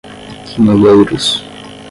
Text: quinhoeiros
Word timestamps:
quinhoeiros 0.45 1.27